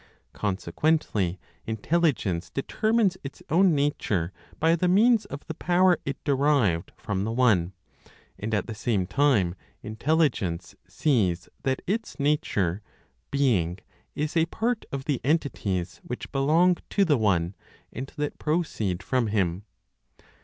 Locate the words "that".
11.61-11.83, 18.17-18.39